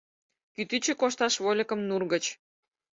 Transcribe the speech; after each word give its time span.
Кӱтӱчӧ 0.53 0.93
кошташ 1.01 1.33
вольыкым 1.43 1.79
нур 1.87 2.03
гыч 2.13 2.25